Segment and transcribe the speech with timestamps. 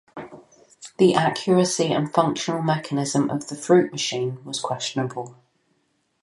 [0.97, 5.35] The accuracy and functional mechanism of the "fruit machine" was questionable.